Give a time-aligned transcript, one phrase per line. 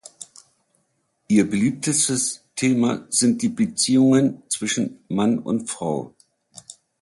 [1.27, 6.15] Ihr beliebtestes Thema sind die Beziehungen zwischen Mann und Frau.